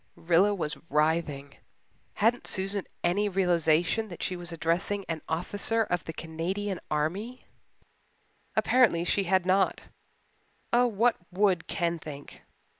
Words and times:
Rilla 0.15 0.55
was 0.55 0.77
writhing. 0.89 1.57
Hadn't 2.15 2.47
Susan 2.47 2.87
any 3.03 3.29
realization 3.29 4.07
that 4.07 4.23
she 4.23 4.35
was 4.35 4.51
addressing 4.51 5.05
an 5.07 5.21
officer 5.29 5.83
of 5.83 6.05
the 6.05 6.11
Canadian 6.13 6.79
Army? 6.89 7.45
Apparently 8.55 9.05
she 9.05 9.25
had 9.25 9.45
not. 9.45 9.83
Oh, 10.73 10.87
what 10.87 11.17
would 11.31 11.67
Ken 11.67 11.99
think? 11.99 12.41